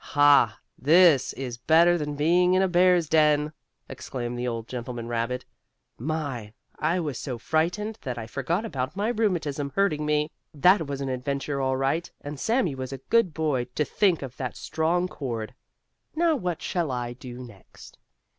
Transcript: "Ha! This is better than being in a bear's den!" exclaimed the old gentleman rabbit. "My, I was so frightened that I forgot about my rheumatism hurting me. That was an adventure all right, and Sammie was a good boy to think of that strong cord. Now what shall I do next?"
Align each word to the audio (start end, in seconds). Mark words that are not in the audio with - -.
"Ha! 0.17 0.59
This 0.79 1.31
is 1.33 1.59
better 1.59 1.95
than 1.95 2.15
being 2.15 2.55
in 2.55 2.63
a 2.63 2.67
bear's 2.67 3.07
den!" 3.07 3.53
exclaimed 3.87 4.35
the 4.35 4.47
old 4.47 4.67
gentleman 4.67 5.07
rabbit. 5.07 5.45
"My, 5.99 6.53
I 6.79 6.99
was 6.99 7.19
so 7.19 7.37
frightened 7.37 7.99
that 8.01 8.17
I 8.17 8.25
forgot 8.25 8.65
about 8.65 8.95
my 8.95 9.09
rheumatism 9.09 9.69
hurting 9.75 10.03
me. 10.07 10.31
That 10.55 10.87
was 10.87 11.01
an 11.01 11.09
adventure 11.09 11.61
all 11.61 11.77
right, 11.77 12.09
and 12.19 12.39
Sammie 12.39 12.73
was 12.73 12.91
a 12.91 12.97
good 13.11 13.31
boy 13.31 13.65
to 13.75 13.85
think 13.85 14.23
of 14.23 14.37
that 14.37 14.57
strong 14.57 15.07
cord. 15.07 15.53
Now 16.15 16.35
what 16.35 16.63
shall 16.63 16.91
I 16.91 17.13
do 17.13 17.37
next?" 17.37 17.99